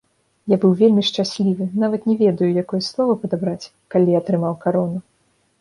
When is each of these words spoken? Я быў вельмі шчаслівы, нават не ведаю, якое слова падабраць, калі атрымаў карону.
Я 0.53 0.57
быў 0.61 0.71
вельмі 0.79 1.03
шчаслівы, 1.09 1.67
нават 1.83 2.09
не 2.11 2.15
ведаю, 2.23 2.49
якое 2.63 2.81
слова 2.89 3.13
падабраць, 3.27 3.71
калі 3.97 4.19
атрымаў 4.23 4.57
карону. 4.65 4.99